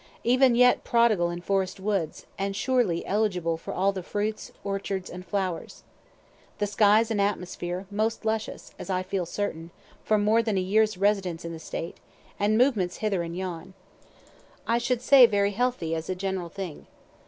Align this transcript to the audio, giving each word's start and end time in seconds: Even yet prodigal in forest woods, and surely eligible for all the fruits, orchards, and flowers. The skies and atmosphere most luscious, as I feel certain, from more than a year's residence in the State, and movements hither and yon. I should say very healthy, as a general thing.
Even 0.23 0.55
yet 0.55 0.83
prodigal 0.83 1.29
in 1.29 1.41
forest 1.41 1.79
woods, 1.79 2.25
and 2.35 2.55
surely 2.55 3.05
eligible 3.05 3.55
for 3.55 3.71
all 3.71 3.91
the 3.91 4.01
fruits, 4.01 4.51
orchards, 4.63 5.11
and 5.11 5.23
flowers. 5.23 5.83
The 6.57 6.65
skies 6.65 7.11
and 7.11 7.21
atmosphere 7.21 7.85
most 7.91 8.25
luscious, 8.25 8.73
as 8.79 8.89
I 8.89 9.03
feel 9.03 9.27
certain, 9.27 9.69
from 10.03 10.23
more 10.23 10.41
than 10.41 10.57
a 10.57 10.59
year's 10.59 10.97
residence 10.97 11.45
in 11.45 11.53
the 11.53 11.59
State, 11.59 11.97
and 12.39 12.57
movements 12.57 12.95
hither 12.97 13.21
and 13.21 13.37
yon. 13.37 13.75
I 14.65 14.79
should 14.79 15.03
say 15.03 15.27
very 15.27 15.51
healthy, 15.51 15.93
as 15.93 16.09
a 16.09 16.15
general 16.15 16.49
thing. 16.49 16.87